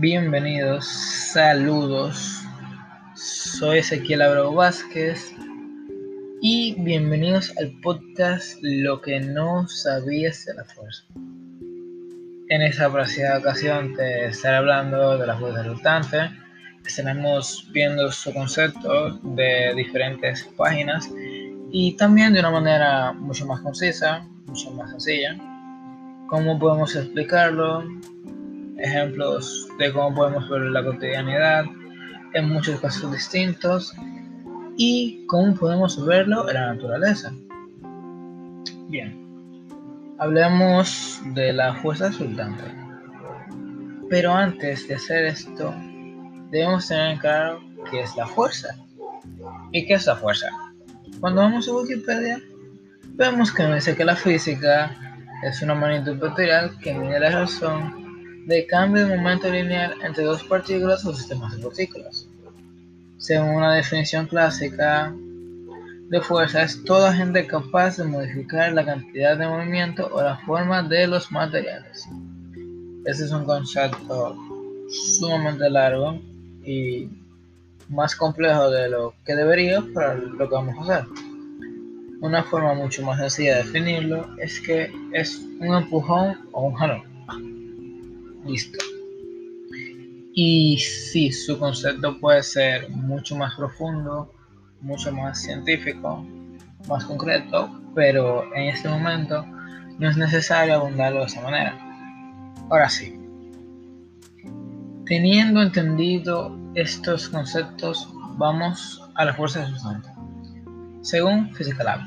Bienvenidos, 0.00 0.86
saludos. 1.32 2.44
Soy 3.16 3.78
Ezequiel 3.78 4.22
Abreu 4.22 4.54
Vázquez 4.54 5.34
y 6.40 6.80
bienvenidos 6.84 7.52
al 7.58 7.72
podcast 7.80 8.58
Lo 8.62 9.00
que 9.00 9.18
no 9.18 9.66
sabías 9.66 10.44
de 10.44 10.54
la 10.54 10.64
fuerza. 10.64 11.02
En 12.48 12.62
esta 12.62 12.86
apreciada 12.86 13.40
ocasión 13.40 13.92
te 13.94 14.26
estaré 14.26 14.58
hablando 14.58 15.18
de 15.18 15.26
la 15.26 15.36
fuerza 15.36 15.64
resultante. 15.64 16.30
Estaremos 16.86 17.68
viendo 17.72 18.12
su 18.12 18.32
concepto 18.32 19.18
de 19.34 19.74
diferentes 19.74 20.44
páginas 20.56 21.10
y 21.72 21.96
también 21.96 22.34
de 22.34 22.38
una 22.38 22.52
manera 22.52 23.12
mucho 23.14 23.46
más 23.46 23.60
concisa, 23.62 24.24
mucho 24.46 24.70
más 24.70 24.90
sencilla. 24.90 25.36
¿Cómo 26.28 26.56
podemos 26.56 26.94
explicarlo? 26.94 27.82
Ejemplos 28.78 29.66
de 29.78 29.92
cómo 29.92 30.14
podemos 30.14 30.48
ver 30.48 30.60
la 30.62 30.84
cotidianidad 30.84 31.64
en 32.34 32.48
muchos 32.48 32.80
casos 32.80 33.10
distintos 33.10 33.92
y 34.76 35.26
cómo 35.26 35.54
podemos 35.54 36.04
verlo 36.06 36.48
en 36.48 36.54
la 36.54 36.74
naturaleza. 36.74 37.32
Bien, 38.88 39.18
hablemos 40.18 41.20
de 41.34 41.52
la 41.52 41.74
fuerza 41.74 42.08
resultante. 42.08 42.64
Pero 44.08 44.32
antes 44.32 44.86
de 44.86 44.94
hacer 44.94 45.26
esto, 45.26 45.74
debemos 46.50 46.86
tener 46.86 47.18
claro 47.18 47.60
qué 47.90 48.02
es 48.02 48.16
la 48.16 48.26
fuerza. 48.26 48.68
¿Y 49.72 49.86
qué 49.86 49.94
es 49.94 50.06
la 50.06 50.16
fuerza? 50.16 50.48
Cuando 51.20 51.42
vamos 51.42 51.68
a 51.68 51.72
Wikipedia, 51.72 52.40
vemos 53.14 53.52
que 53.52 53.66
dice 53.66 53.96
que 53.96 54.04
la 54.04 54.14
física 54.14 54.96
es 55.42 55.60
una 55.62 55.74
magnitud 55.74 56.16
vectorial 56.18 56.78
que 56.78 56.94
mide 56.94 57.18
la 57.18 57.30
razón 57.30 58.07
de 58.48 58.64
cambio 58.66 59.06
de 59.06 59.14
momento 59.14 59.50
lineal 59.50 59.92
entre 60.02 60.24
dos 60.24 60.42
partículas 60.42 61.04
o 61.04 61.14
sistemas 61.14 61.54
de 61.54 61.62
partículas. 61.62 62.26
Según 63.18 63.56
una 63.56 63.74
definición 63.74 64.26
clásica 64.26 65.14
de 66.08 66.20
fuerza, 66.22 66.62
es 66.62 66.82
toda 66.84 67.12
gente 67.12 67.46
capaz 67.46 67.98
de 67.98 68.04
modificar 68.04 68.72
la 68.72 68.86
cantidad 68.86 69.36
de 69.36 69.46
movimiento 69.46 70.08
o 70.10 70.22
la 70.22 70.38
forma 70.38 70.82
de 70.82 71.06
los 71.06 71.30
materiales. 71.30 72.08
Este 73.04 73.24
es 73.24 73.32
un 73.32 73.44
concepto 73.44 74.34
sumamente 74.88 75.68
largo 75.68 76.18
y 76.64 77.06
más 77.90 78.16
complejo 78.16 78.70
de 78.70 78.88
lo 78.88 79.12
que 79.26 79.36
debería 79.36 79.84
para 79.92 80.14
lo 80.14 80.48
que 80.48 80.54
vamos 80.54 80.88
a 80.88 80.94
hacer. 80.94 81.08
Una 82.22 82.42
forma 82.44 82.72
mucho 82.72 83.02
más 83.02 83.18
sencilla 83.18 83.58
de 83.58 83.64
definirlo 83.64 84.26
es 84.38 84.58
que 84.58 84.90
es 85.12 85.38
un 85.60 85.74
empujón 85.74 86.48
o 86.52 86.68
un 86.68 86.74
jalón. 86.74 87.07
Listo. 88.48 88.78
Y 90.32 90.78
sí, 90.78 91.30
su 91.30 91.58
concepto 91.58 92.18
puede 92.18 92.42
ser 92.42 92.88
mucho 92.88 93.36
más 93.36 93.54
profundo, 93.56 94.32
mucho 94.80 95.12
más 95.12 95.42
científico, 95.42 96.26
más 96.88 97.04
concreto, 97.04 97.70
pero 97.94 98.44
en 98.54 98.68
este 98.70 98.88
momento 98.88 99.44
no 99.98 100.08
es 100.08 100.16
necesario 100.16 100.76
abundarlo 100.76 101.20
de 101.20 101.26
esa 101.26 101.42
manera. 101.42 101.78
Ahora 102.70 102.88
sí, 102.88 103.20
teniendo 105.04 105.60
entendido 105.60 106.56
estos 106.74 107.28
conceptos, 107.28 108.08
vamos 108.38 109.02
a 109.14 109.26
la 109.26 109.34
fuerza 109.34 109.66
resultante. 109.66 110.08
Según 111.02 111.54
Physical 111.54 112.06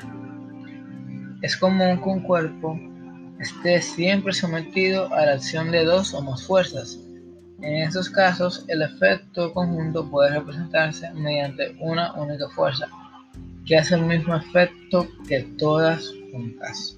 es 1.44 1.56
común 1.58 2.02
que 2.02 2.10
un 2.10 2.22
cuerpo 2.22 2.80
esté 3.42 3.82
siempre 3.82 4.34
sometido 4.34 5.12
a 5.14 5.26
la 5.26 5.34
acción 5.34 5.72
de 5.72 5.84
dos 5.84 6.14
o 6.14 6.22
más 6.22 6.46
fuerzas. 6.46 7.00
En 7.62 7.76
estos 7.84 8.10
casos, 8.10 8.66
el 8.68 8.82
efecto 8.82 9.54
conjunto 9.54 10.10
puede 10.10 10.32
representarse 10.32 11.12
mediante 11.14 11.76
una 11.80 12.14
única 12.14 12.48
fuerza, 12.50 12.88
que 13.66 13.78
hace 13.78 13.96
el 13.96 14.04
mismo 14.04 14.36
efecto 14.36 15.08
que 15.28 15.42
todas 15.58 16.12
juntas. 16.32 16.98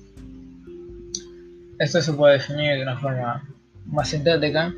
Esto 1.79 2.01
se 2.01 2.13
puede 2.13 2.33
definir 2.33 2.75
de 2.75 2.83
una 2.83 2.97
forma 2.99 3.43
más 3.85 4.09
sintética 4.09 4.73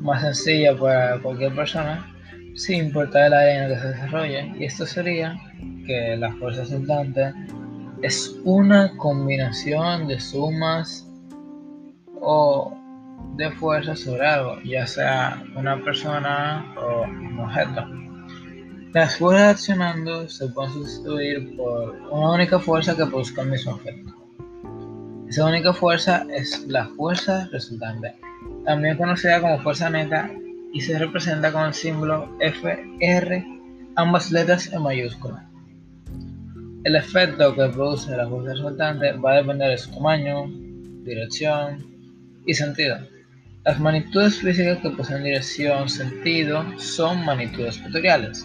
más 0.00 0.22
sencilla 0.22 0.76
para 0.76 1.18
cualquier 1.20 1.54
persona, 1.54 2.06
sin 2.54 2.86
importar 2.86 3.28
el 3.28 3.34
área 3.34 3.64
en 3.64 3.70
la 3.70 3.74
que 3.74 3.80
se 3.82 3.88
desarrolle, 3.88 4.54
y 4.58 4.64
esto 4.64 4.86
sería 4.86 5.38
que 5.86 6.16
la 6.16 6.32
fuerza 6.36 6.62
resultante 6.62 7.32
es 8.02 8.36
una 8.44 8.96
combinación 8.96 10.06
de 10.08 10.20
sumas 10.20 11.08
o 12.20 12.76
de 13.36 13.50
fuerzas 13.52 14.00
sobre 14.00 14.26
algo, 14.26 14.60
ya 14.64 14.86
sea 14.86 15.42
una 15.56 15.82
persona 15.82 16.74
o 16.76 17.02
un 17.02 17.38
objeto. 17.40 17.86
Las 18.92 19.16
fuerzas 19.16 19.54
accionando 19.54 20.28
se 20.28 20.48
pueden 20.48 20.72
sustituir 20.72 21.56
por 21.56 21.96
una 22.10 22.32
única 22.32 22.58
fuerza 22.58 22.94
que 22.94 23.06
produzca 23.06 23.42
el 23.42 23.50
mismo 23.50 23.76
efecto. 23.76 24.12
Esa 25.28 25.46
única 25.46 25.72
fuerza 25.72 26.26
es 26.30 26.66
la 26.68 26.88
fuerza 26.88 27.48
resultante 27.50 28.14
también 28.64 28.96
conocida 28.96 29.40
como 29.40 29.60
fuerza 29.60 29.90
neta, 29.90 30.30
y 30.72 30.80
se 30.80 30.98
representa 30.98 31.52
con 31.52 31.66
el 31.66 31.74
símbolo 31.74 32.34
FR, 32.40 33.44
ambas 33.96 34.30
letras 34.30 34.72
en 34.72 34.82
mayúscula. 34.82 35.48
El 36.84 36.96
efecto 36.96 37.54
que 37.54 37.68
produce 37.68 38.16
la 38.16 38.28
fuerza 38.28 38.54
resultante 38.54 39.12
va 39.12 39.34
a 39.34 39.36
depender 39.36 39.70
de 39.70 39.78
su 39.78 39.92
tamaño, 39.92 40.46
dirección 41.04 41.86
y 42.44 42.54
sentido. 42.54 42.98
Las 43.64 43.78
magnitudes 43.78 44.40
físicas 44.40 44.78
que 44.78 44.90
poseen 44.90 45.22
dirección, 45.22 45.88
sentido, 45.88 46.64
son 46.78 47.24
magnitudes 47.24 47.80
vectoriales, 47.84 48.44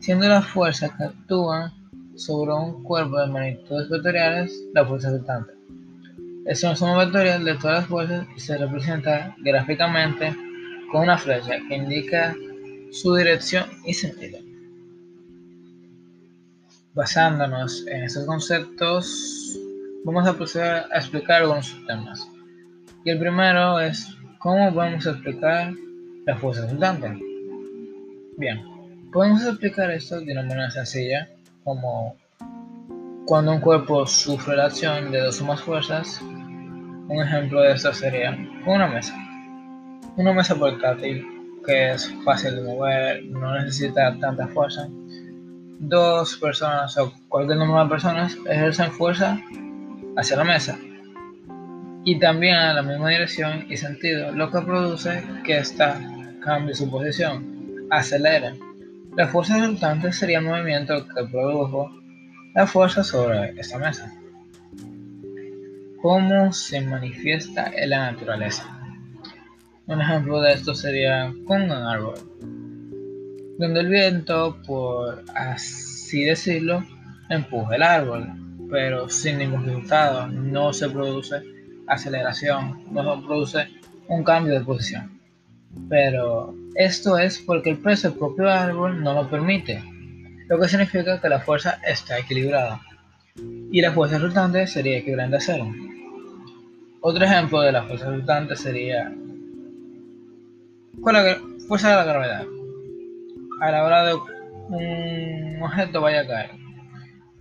siendo 0.00 0.26
la 0.26 0.40
fuerza 0.40 0.88
que 0.96 1.04
actúa 1.04 1.70
sobre 2.16 2.54
un 2.54 2.82
cuerpo 2.82 3.20
de 3.20 3.26
magnitudes 3.26 3.90
vectoriales 3.90 4.50
la 4.72 4.86
fuerza 4.86 5.10
resultante. 5.10 5.52
Es 6.46 6.62
una 6.62 6.76
suma 6.76 7.04
vectorial 7.04 7.44
de 7.44 7.56
todas 7.56 7.80
las 7.80 7.86
fuerzas 7.86 8.26
y 8.34 8.40
se 8.40 8.56
representa 8.56 9.36
gráficamente 9.40 10.34
con 10.90 11.02
una 11.02 11.18
flecha 11.18 11.58
que 11.68 11.76
indica 11.76 12.34
su 12.90 13.14
dirección 13.14 13.66
y 13.84 13.92
sentido. 13.92 14.38
Basándonos 16.94 17.84
en 17.88 18.04
estos 18.04 18.24
conceptos, 18.24 19.58
vamos 20.04 20.28
a 20.28 20.32
proceder 20.34 20.84
a 20.92 20.98
explicar 20.98 21.42
algunos 21.42 21.76
temas. 21.88 22.30
Y 23.04 23.10
el 23.10 23.18
primero 23.18 23.80
es 23.80 24.16
cómo 24.38 24.72
podemos 24.72 25.04
explicar 25.04 25.72
la 26.24 26.36
fuerza 26.36 26.62
resultante. 26.62 27.18
Bien, 28.36 28.62
podemos 29.12 29.44
explicar 29.44 29.90
esto 29.90 30.20
de 30.20 30.32
una 30.32 30.42
manera 30.42 30.70
sencilla, 30.70 31.28
como 31.64 32.16
cuando 33.26 33.52
un 33.52 33.60
cuerpo 33.60 34.06
sufre 34.06 34.54
la 34.54 34.66
acción 34.66 35.10
de 35.10 35.18
dos 35.18 35.40
o 35.40 35.46
más 35.46 35.62
fuerzas, 35.62 36.20
un 36.22 37.20
ejemplo 37.20 37.60
de 37.62 37.72
esto 37.72 37.92
sería 37.92 38.38
una 38.66 38.86
mesa. 38.86 39.14
Una 40.16 40.32
mesa 40.32 40.54
portátil 40.54 41.26
que 41.66 41.92
es 41.92 42.14
fácil 42.24 42.56
de 42.56 42.62
mover, 42.62 43.24
no 43.24 43.52
necesita 43.58 44.16
tanta 44.20 44.46
fuerza. 44.48 44.88
Dos 45.86 46.36
personas 46.36 46.96
o 46.98 47.12
cualquier 47.28 47.58
número 47.58 47.84
de 47.84 47.90
personas 47.90 48.36
ejercen 48.48 48.90
fuerza 48.92 49.38
hacia 50.16 50.36
la 50.36 50.44
mesa 50.44 50.78
y 52.04 52.18
también 52.18 52.54
en 52.56 52.74
la 52.74 52.82
misma 52.82 53.08
dirección 53.10 53.66
y 53.68 53.76
sentido, 53.76 54.30
lo 54.32 54.50
que 54.50 54.60
produce 54.60 55.22
que 55.44 55.58
ésta 55.58 56.00
cambie 56.42 56.74
su 56.74 56.90
posición, 56.90 57.86
acelere. 57.90 58.54
La 59.16 59.26
fuerza 59.28 59.58
resultante 59.58 60.12
sería 60.12 60.38
el 60.38 60.44
movimiento 60.44 61.06
que 61.06 61.24
produjo 61.24 61.90
la 62.54 62.66
fuerza 62.66 63.02
sobre 63.02 63.58
esta 63.58 63.78
mesa. 63.78 64.12
¿Cómo 66.02 66.52
se 66.52 66.82
manifiesta 66.82 67.72
en 67.74 67.90
la 67.90 68.12
naturaleza? 68.12 68.68
Un 69.86 70.00
ejemplo 70.00 70.40
de 70.40 70.52
esto 70.52 70.74
sería 70.74 71.32
con 71.46 71.62
un 71.62 71.72
árbol, 71.72 72.14
donde 73.58 73.80
el 73.80 73.88
viento, 73.88 74.56
por 74.66 75.24
así 75.34 76.24
decirlo, 76.24 76.84
empuja 77.28 77.76
el 77.76 77.82
árbol, 77.82 78.28
pero 78.70 79.08
sin 79.08 79.38
ningún 79.38 79.64
resultado, 79.64 80.26
no 80.26 80.72
se 80.72 80.88
produce 80.88 81.42
aceleración, 81.86 82.84
no 82.90 83.16
se 83.16 83.26
produce 83.26 83.68
un 84.08 84.24
cambio 84.24 84.54
de 84.54 84.64
posición. 84.64 85.20
Pero 85.88 86.54
esto 86.74 87.18
es 87.18 87.38
porque 87.38 87.70
el 87.70 87.78
peso 87.78 88.08
del 88.08 88.18
propio 88.18 88.48
árbol 88.48 89.02
no 89.02 89.14
lo 89.14 89.28
permite, 89.28 89.82
lo 90.48 90.60
que 90.60 90.68
significa 90.68 91.20
que 91.20 91.28
la 91.28 91.40
fuerza 91.40 91.78
está 91.86 92.18
equilibrada 92.18 92.80
y 93.70 93.80
la 93.80 93.92
fuerza 93.92 94.18
resultante 94.18 94.66
sería 94.66 94.98
equivalente 94.98 95.36
a 95.36 95.40
cero. 95.40 95.72
Otro 97.00 97.24
ejemplo 97.24 97.60
de 97.60 97.72
la 97.72 97.82
fuerza 97.84 98.10
resultante 98.10 98.56
sería 98.56 99.12
con 101.00 101.12
la 101.12 101.38
fuerza 101.66 101.90
de 101.90 101.96
la 101.96 102.04
gravedad. 102.04 102.46
A 103.60 103.70
la 103.70 103.84
hora 103.84 104.04
de 104.04 104.14
un 104.14 105.62
objeto 105.62 106.00
vaya 106.00 106.20
a 106.20 106.26
caer, 106.26 106.50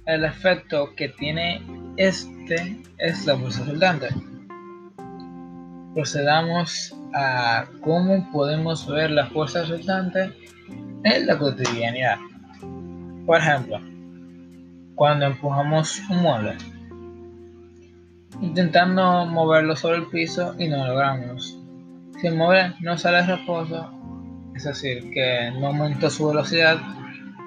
el 0.06 0.26
efecto 0.26 0.94
que 0.96 1.10
tiene 1.10 1.62
este 1.98 2.82
es 2.98 3.26
la 3.26 3.36
fuerza 3.36 3.62
resultante. 3.62 4.10
Procedamos 5.94 6.96
a 7.14 7.66
cómo 7.82 8.32
podemos 8.32 8.88
ver 8.88 9.12
la 9.12 9.28
fuerza 9.28 9.62
resultante 9.62 10.32
en 11.04 11.28
la 11.28 11.38
cotidianidad. 11.38 12.18
Por 13.26 13.38
ejemplo, 13.38 13.80
cuando 14.96 15.26
empujamos 15.26 16.02
un 16.10 16.22
mueble, 16.22 16.58
intentando 18.42 19.26
moverlo 19.26 19.76
sobre 19.76 19.98
el 19.98 20.08
piso 20.08 20.56
y 20.60 20.68
no 20.68 20.78
lo 20.78 20.88
logramos. 20.88 21.60
Si 22.20 22.28
el 22.28 22.36
mueble 22.36 22.74
no 22.82 22.98
sale 22.98 23.26
reposo, 23.26 23.92
es 24.56 24.64
decir, 24.64 25.10
que 25.12 25.52
no 25.60 25.68
aumentó 25.68 26.10
su 26.10 26.28
velocidad, 26.28 26.78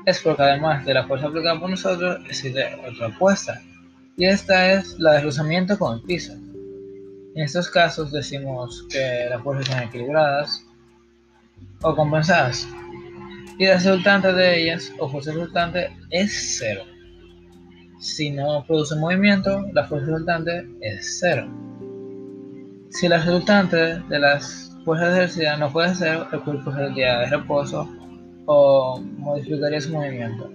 es 0.04 0.20
porque 0.20 0.42
además 0.42 0.84
de 0.84 0.94
la 0.94 1.06
fuerza 1.06 1.26
aplicada 1.26 1.58
por 1.58 1.70
nosotros, 1.70 2.20
existe 2.28 2.64
otra 2.88 3.08
apuesta, 3.08 3.60
y 4.16 4.24
esta 4.24 4.72
es 4.72 4.98
la 4.98 5.14
de 5.14 5.22
rozamiento 5.22 5.78
con 5.78 5.98
el 5.98 6.02
piso. 6.02 6.32
En 6.32 7.42
estos 7.42 7.68
casos 7.70 8.12
decimos 8.12 8.86
que 8.90 9.26
las 9.28 9.42
fuerzas 9.42 9.68
están 9.68 9.88
equilibradas 9.88 10.64
o 11.82 11.94
compensadas, 11.94 12.66
y 13.58 13.66
la 13.66 13.74
resultante 13.74 14.32
de 14.32 14.62
ellas, 14.62 14.92
o 14.98 15.08
fuerza 15.08 15.32
resultante, 15.32 15.90
es 16.10 16.56
cero. 16.58 16.84
Si 17.98 18.30
no 18.30 18.64
produce 18.66 18.94
movimiento, 18.96 19.66
la 19.72 19.84
fuerza 19.84 20.06
resultante 20.06 20.68
es 20.82 21.18
cero. 21.20 21.48
Si 22.90 23.08
la 23.08 23.18
resultante 23.18 23.76
de 24.00 24.18
las 24.18 24.75
fuerzas 24.86 25.08
de 25.08 25.18
ejercicio 25.18 25.56
no 25.58 25.72
puede 25.72 25.92
ser, 25.96 26.20
el 26.32 26.40
cuerpo 26.42 26.70
día 26.94 27.18
de 27.18 27.26
reposo 27.26 27.88
o 28.46 29.00
modificaría 29.18 29.80
su 29.80 29.92
movimiento. 29.92 30.48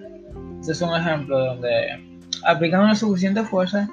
Este 0.61 0.71
es 0.71 0.81
un 0.81 0.95
ejemplo 0.95 1.37
donde 1.37 2.17
aplicando 2.45 2.87
la 2.87 2.95
suficiente 2.95 3.43
fuerza 3.43 3.89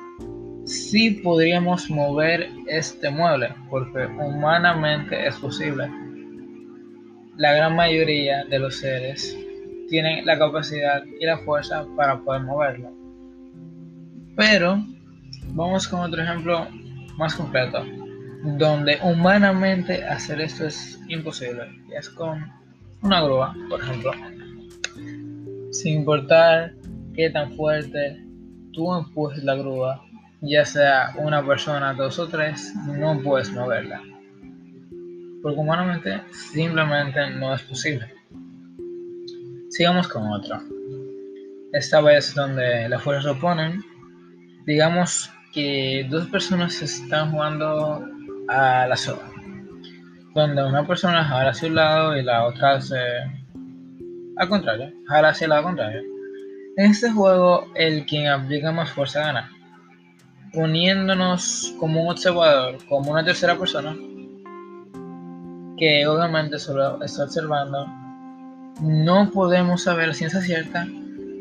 sí 0.65 1.11
podríamos 1.25 1.91
mover 1.91 2.51
este 2.69 3.11
mueble 3.11 3.53
porque 3.69 4.07
humanamente 4.07 5.27
es 5.27 5.35
posible. 5.39 5.91
La 7.37 7.55
gran 7.55 7.75
mayoría 7.75 8.45
de 8.45 8.61
los 8.61 8.77
seres 8.77 9.37
tienen 9.89 10.25
la 10.25 10.39
capacidad 10.39 11.03
y 11.21 11.27
la 11.27 11.39
fuerza 11.39 11.85
para 11.97 12.21
poder 12.21 12.43
moverlo. 12.43 12.93
Pero 14.37 14.85
vamos 15.49 15.89
con 15.89 15.99
otro 15.99 16.23
ejemplo 16.23 16.69
más 17.17 17.35
completo, 17.35 17.85
donde 18.43 18.99
humanamente 19.03 20.05
hacer 20.05 20.41
esto 20.41 20.67
es 20.67 21.01
imposible. 21.09 21.69
Es 21.97 22.09
con 22.11 22.45
una 23.03 23.23
grúa, 23.23 23.55
por 23.69 23.81
ejemplo. 23.81 24.13
Sin 25.73 26.01
importar 26.01 26.75
qué 27.15 27.31
tan 27.31 27.53
fuerte 27.57 28.25
tú 28.73 28.95
empujes 28.95 29.43
la 29.45 29.55
grúa, 29.55 30.03
ya 30.41 30.65
sea 30.65 31.15
una 31.19 31.45
persona, 31.45 31.95
dos 31.95 32.19
o 32.19 32.29
tres, 32.29 32.73
no 32.87 33.21
puedes 33.23 33.51
moverla. 33.53 34.03
Porque 35.43 35.59
humanamente 35.59 36.21
simplemente 36.53 37.31
no 37.31 37.55
es 37.55 37.63
posible. 37.63 38.13
Sigamos 39.71 40.09
con 40.09 40.27
otro. 40.29 40.61
Esta 41.73 42.01
vez 42.01 42.35
donde 42.35 42.89
las 42.89 43.03
fuerzas 43.03 43.25
se 43.25 43.31
oponen 43.31 43.85
digamos 44.69 45.31
que 45.55 46.07
dos 46.11 46.27
personas 46.27 46.83
están 46.83 47.31
jugando 47.31 48.07
a 48.49 48.87
la 48.87 48.97
soga, 48.97 49.31
donde 50.35 50.65
una 50.65 50.87
persona 50.87 51.25
jala 51.25 51.51
hacia 51.51 51.69
un 51.69 51.75
lado 51.75 52.17
y 52.17 52.23
la 52.23 52.45
otra 52.45 52.77
hace 52.77 52.97
al 54.39 54.49
contrario, 54.49 54.93
jala 55.07 55.31
hacia 55.31 55.47
el 55.47 55.51
lado 55.51 55.65
contrario. 55.65 56.03
En 56.77 56.91
este 56.93 57.11
juego, 57.11 57.67
el 57.75 58.07
quien 58.07 58.29
aplica 58.29 58.71
más 58.71 58.91
fuerza 58.91 59.21
gana, 59.21 59.51
poniéndonos 60.53 61.75
como 61.81 62.03
un 62.03 62.13
observador, 62.13 62.79
como 62.89 63.11
una 63.11 63.25
tercera 63.25 63.59
persona, 63.59 63.97
que 65.77 66.07
obviamente 66.07 66.59
solo 66.59 67.03
está 67.03 67.25
observando, 67.25 67.87
no 68.81 69.31
podemos 69.31 69.83
saber 69.83 70.09
la 70.09 70.15
ciencia 70.15 70.41
cierta 70.41 70.87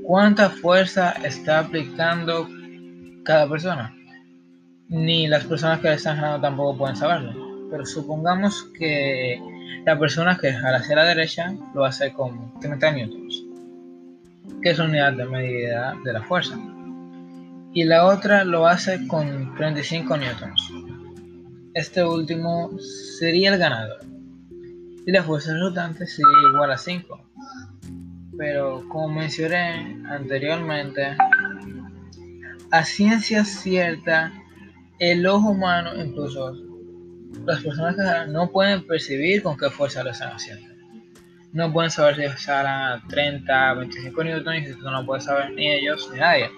cuánta 0.03 0.49
fuerza 0.49 1.11
está 1.23 1.59
aplicando 1.59 2.47
cada 3.23 3.47
persona. 3.47 3.93
Ni 4.89 5.27
las 5.27 5.43
personas 5.45 5.79
que 5.79 5.89
le 5.89 5.95
están 5.95 6.17
jalando 6.17 6.41
tampoco 6.41 6.77
pueden 6.77 6.95
saberlo. 6.95 7.33
Pero 7.69 7.85
supongamos 7.85 8.63
que 8.77 9.39
la 9.85 9.97
persona 9.99 10.37
que 10.37 10.53
jala 10.53 10.77
hacia 10.77 10.95
la 10.95 11.03
derecha 11.03 11.53
lo 11.73 11.85
hace 11.85 12.13
con 12.13 12.59
30 12.59 12.91
newtons, 12.91 13.43
que 14.61 14.69
es 14.69 14.79
una 14.79 14.89
unidad 14.89 15.13
de 15.13 15.25
medida 15.25 15.95
de 16.03 16.13
la 16.13 16.23
fuerza. 16.23 16.57
Y 17.73 17.83
la 17.83 18.05
otra 18.05 18.43
lo 18.43 18.65
hace 18.65 19.07
con 19.07 19.55
35 19.55 20.17
newtons. 20.17 20.73
Este 21.73 22.03
último 22.03 22.71
sería 23.19 23.53
el 23.53 23.59
ganador. 23.59 23.99
Y 25.05 25.11
la 25.11 25.23
fuerza 25.23 25.53
resultante 25.53 26.07
sería 26.07 26.49
igual 26.53 26.71
a 26.71 26.77
5. 26.77 27.21
Pero 28.37 28.83
como 28.89 29.09
mencioné 29.09 30.01
anteriormente, 30.09 31.15
a 32.71 32.83
ciencia 32.83 33.45
cierta, 33.45 34.31
el 34.99 35.25
ojo 35.25 35.49
humano, 35.49 35.91
incluso 35.95 36.55
las 37.45 37.61
personas 37.61 37.95
que 37.95 38.31
no 38.31 38.49
pueden 38.51 38.85
percibir 38.87 39.43
con 39.43 39.57
qué 39.57 39.69
fuerza 39.69 40.03
lo 40.03 40.11
están 40.11 40.33
haciendo. 40.33 40.67
No 41.53 41.71
pueden 41.71 41.91
saber 41.91 42.15
si 42.15 42.43
salen 42.43 42.71
a 42.71 43.03
30, 43.07 43.73
25 43.75 44.23
newtons 44.23 44.61
y 44.61 44.69
esto 44.71 44.91
no 44.91 45.05
puede 45.05 45.21
saber 45.21 45.51
ni 45.53 45.71
ellos 45.71 46.09
ni 46.11 46.19
nadie. 46.19 46.49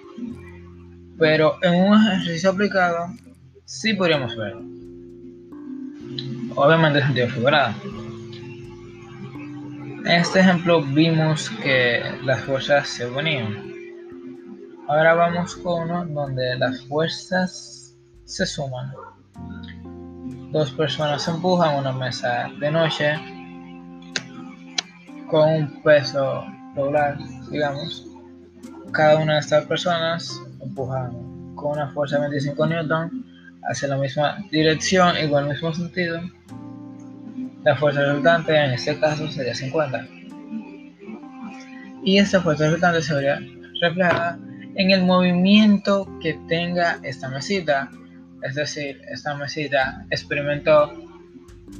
Pero 1.18 1.56
en 1.62 1.74
un 1.74 2.06
ejercicio 2.06 2.50
aplicado, 2.50 3.06
sí 3.64 3.94
podríamos 3.94 4.36
verlo. 4.36 4.62
Obviamente 6.56 6.98
en 6.98 7.06
sentido 7.06 7.28
figurado. 7.28 7.74
En 10.00 10.06
este 10.06 10.40
ejemplo 10.40 10.82
vimos 10.82 11.50
que 11.62 12.02
las 12.24 12.40
fuerzas 12.40 12.88
se 12.88 13.06
unían 13.06 13.70
Ahora 14.90 15.14
vamos 15.14 15.54
con 15.54 15.88
uno 15.88 16.04
donde 16.04 16.56
las 16.58 16.84
fuerzas 16.86 17.79
se 18.30 18.46
suman. 18.46 18.92
Dos 20.52 20.70
personas 20.72 21.26
empujan 21.26 21.78
una 21.78 21.92
mesa 21.92 22.48
de 22.60 22.70
noche 22.70 23.14
con 25.28 25.48
un 25.50 25.82
peso 25.82 26.44
regular, 26.76 27.18
digamos. 27.50 28.06
Cada 28.92 29.16
una 29.16 29.34
de 29.34 29.40
estas 29.40 29.64
personas 29.66 30.40
empuja 30.60 31.10
con 31.56 31.72
una 31.72 31.88
fuerza 31.92 32.16
de 32.16 32.22
25 32.22 32.66
newton 32.66 33.26
hacia 33.68 33.88
la 33.88 33.96
misma 33.96 34.38
dirección 34.50 35.16
y 35.22 35.28
con 35.28 35.44
el 35.44 35.50
mismo 35.50 35.72
sentido. 35.74 36.20
La 37.64 37.76
fuerza 37.76 38.00
resultante 38.00 38.56
en 38.56 38.70
este 38.72 38.98
caso 39.00 39.28
sería 39.28 39.54
50. 39.54 40.06
Y 42.04 42.18
esta 42.18 42.40
fuerza 42.40 42.64
resultante 42.64 43.02
se 43.02 43.14
vería 43.14 43.40
reflejada 43.80 44.38
en 44.76 44.90
el 44.92 45.04
movimiento 45.04 46.08
que 46.22 46.34
tenga 46.48 46.98
esta 47.02 47.28
mesita. 47.28 47.90
Es 48.42 48.54
decir, 48.54 49.00
esta 49.10 49.34
mesita 49.34 50.04
experimentó 50.10 50.92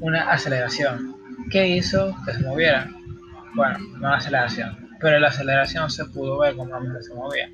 una 0.01 0.31
aceleración. 0.31 1.17
¿Qué 1.51 1.69
hizo 1.69 2.15
que 2.25 2.35
se 2.35 2.41
moviera? 2.41 2.89
Bueno, 3.55 3.79
no 3.79 3.99
una 3.99 4.17
aceleración, 4.17 4.89
pero 5.01 5.19
la 5.19 5.29
aceleración 5.29 5.91
se 5.91 6.05
pudo 6.07 6.39
ver 6.39 6.57
como 6.57 6.71
la 6.71 6.81
mesa 6.81 7.03
se 7.03 7.15
movía. 7.15 7.51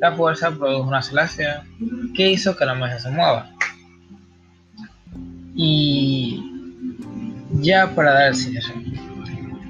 La 0.00 0.12
fuerza 0.12 0.50
produjo 0.50 0.88
una 0.88 0.98
aceleración 0.98 2.12
que 2.14 2.30
hizo 2.30 2.56
que 2.56 2.64
la 2.64 2.74
mesa 2.74 2.98
se 2.98 3.10
mueva. 3.10 3.50
Y 5.54 6.42
ya 7.60 7.94
para 7.94 8.12
dar 8.12 8.28
el 8.28 8.34
cierre. 8.34 8.74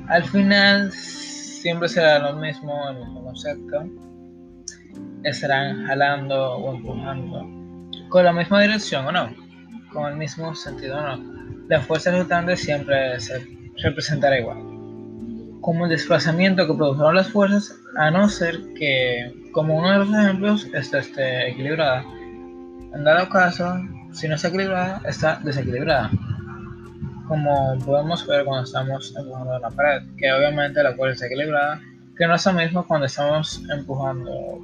Al 0.08 0.24
final 0.24 0.92
siempre 0.92 1.88
será 1.88 2.18
lo 2.18 2.36
mismo, 2.36 2.88
el 2.90 2.98
mismo 2.98 3.24
concepto 3.24 3.88
estarán 5.24 5.86
jalando 5.86 6.52
o 6.52 6.76
empujando 6.76 7.65
con 8.08 8.24
la 8.24 8.32
misma 8.32 8.62
dirección 8.62 9.06
o 9.06 9.12
no, 9.12 9.34
con 9.92 10.10
el 10.10 10.16
mismo 10.16 10.54
sentido 10.54 10.98
o 10.98 11.02
no. 11.02 11.36
La 11.68 11.80
fuerza 11.80 12.10
resultante 12.10 12.56
siempre 12.56 13.18
se 13.20 13.46
representará 13.82 14.38
igual, 14.38 14.58
como 15.60 15.84
el 15.84 15.90
desplazamiento 15.90 16.66
que 16.66 16.74
produjeron 16.74 17.14
las 17.14 17.30
fuerzas, 17.30 17.74
a 17.96 18.10
no 18.10 18.28
ser 18.28 18.60
que, 18.74 19.34
como 19.52 19.76
uno 19.78 19.90
de 19.90 19.98
los 19.98 20.08
ejemplos, 20.10 20.66
esta 20.74 20.98
esté 20.98 21.50
equilibrada. 21.50 22.04
En 22.94 23.04
dado 23.04 23.28
caso, 23.28 23.74
si 24.12 24.28
no 24.28 24.36
está 24.36 24.48
equilibrada, 24.48 25.00
está 25.04 25.40
desequilibrada. 25.42 26.10
Como 27.26 27.76
podemos 27.84 28.26
ver 28.26 28.44
cuando 28.44 28.64
estamos 28.64 29.14
empujando 29.18 29.58
la 29.58 29.70
pared, 29.70 30.02
que 30.16 30.32
obviamente 30.32 30.82
la 30.82 30.94
fuerza 30.94 31.14
está 31.14 31.26
equilibrada, 31.26 31.80
que 32.16 32.26
no 32.26 32.34
es 32.34 32.46
lo 32.46 32.52
mismo 32.52 32.86
cuando 32.86 33.06
estamos 33.06 33.62
empujando 33.76 34.60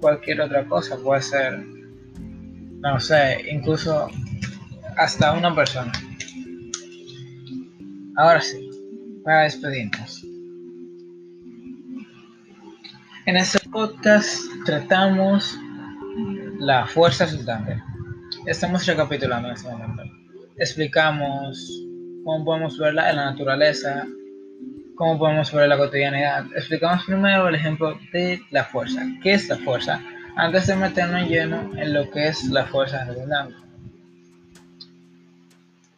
cualquier 0.00 0.40
otra 0.40 0.64
cosa, 0.64 0.96
puede 0.96 1.22
ser, 1.22 1.64
no 2.80 2.98
sé, 2.98 3.44
incluso 3.50 4.08
hasta 4.96 5.32
una 5.32 5.54
persona. 5.54 5.92
Ahora 8.16 8.40
sí, 8.40 8.68
para 9.24 9.42
despedirnos. 9.42 10.24
En 13.26 13.36
este 13.36 13.60
podcast 13.68 14.42
tratamos 14.64 15.58
la 16.58 16.86
fuerza 16.86 17.26
resultante. 17.26 17.82
Estamos 18.46 18.86
recapitulando 18.86 19.48
en 19.48 19.54
este 19.54 19.68
momento. 19.68 20.02
Explicamos 20.56 21.84
cómo 22.24 22.44
podemos 22.44 22.78
verla 22.78 23.10
en 23.10 23.16
la 23.16 23.30
naturaleza, 23.30 24.06
cómo 24.96 25.18
podemos 25.18 25.52
ver 25.52 25.68
la 25.68 25.78
cotidianidad. 25.78 26.46
Explicamos 26.56 27.04
primero 27.04 27.48
el 27.48 27.54
ejemplo 27.54 27.98
de 28.12 28.40
la 28.50 28.64
fuerza. 28.64 29.06
¿Qué 29.22 29.34
es 29.34 29.48
la 29.48 29.56
fuerza? 29.56 30.02
Antes 30.40 30.68
de 30.68 30.74
meternos 30.74 31.28
lleno 31.28 31.70
en 31.76 31.92
lo 31.92 32.10
que 32.10 32.28
es 32.28 32.44
la 32.44 32.64
fuerza 32.64 33.04
redundante. 33.04 33.56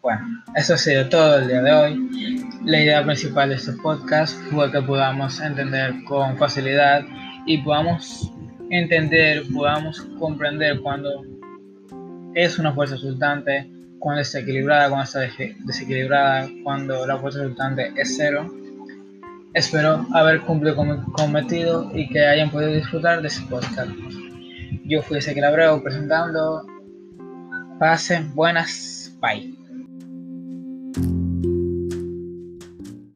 Bueno, 0.03 0.43
eso 0.57 0.75
ha 0.75 0.79
sido 0.79 1.09
todo 1.09 1.39
el 1.39 1.47
día 1.47 1.63
de 1.63 1.71
hoy. 1.71 2.43
La 2.65 2.81
idea 2.81 3.05
principal 3.05 3.51
de 3.51 3.55
este 3.55 3.71
podcast 3.75 4.37
fue 4.51 4.73
que 4.73 4.83
podamos 4.83 5.39
entender 5.39 5.95
con 6.09 6.37
facilidad 6.39 7.05
y 7.47 7.59
podamos 7.59 8.33
entender, 8.69 9.45
podamos 9.55 10.01
comprender 10.19 10.81
cuando 10.81 11.25
es 12.35 12.59
una 12.59 12.73
fuerza 12.73 12.97
resultante, 12.97 13.71
cuando 14.01 14.23
está 14.23 14.41
equilibrada, 14.41 14.89
cuando 14.89 15.05
está 15.05 15.21
desequilibrada, 15.65 16.49
cuando 16.65 17.07
la 17.07 17.17
fuerza 17.17 17.43
resultante 17.43 17.93
es 17.95 18.17
cero. 18.17 18.53
Espero 19.55 20.05
haber 20.13 20.41
cumplido 20.41 20.75
con 20.75 20.89
mi 20.91 21.13
cometido 21.13 21.93
y 21.95 22.09
que 22.09 22.27
hayan 22.27 22.51
podido 22.51 22.73
disfrutar 22.73 23.23
de 23.23 23.29
este 23.29 23.47
podcast. 23.49 23.93
Yo 24.85 25.03
fui 25.03 25.19
Ezequiel 25.19 25.47
Abreu 25.47 25.83
presentando. 25.83 26.67
Pasen 27.79 28.35
buenas. 28.35 29.17
Bye. 29.21 29.62